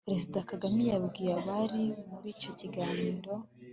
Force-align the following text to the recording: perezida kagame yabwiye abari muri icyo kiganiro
perezida 0.07 0.39
kagame 0.49 0.81
yabwiye 0.91 1.31
abari 1.39 1.83
muri 2.09 2.27
icyo 2.35 2.51
kiganiro 2.59 3.33